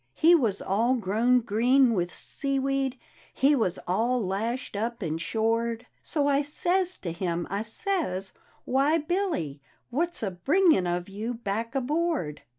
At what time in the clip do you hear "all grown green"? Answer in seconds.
0.63-1.93